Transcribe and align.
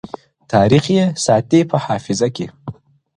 •تاريخ 0.53 0.83
يې 0.95 1.05
ساتي 1.25 1.59
په 1.69 1.77
حافظه 1.85 2.27
کي, 2.35 2.47